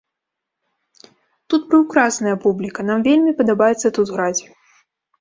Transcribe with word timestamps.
Тут 1.53 1.61
прыўкрасная 1.75 2.35
публіка, 2.49 2.89
нам 2.91 2.99
вельмі 3.11 3.31
падабаецца 3.45 3.87
тут 4.01 4.07
граць. 4.19 4.39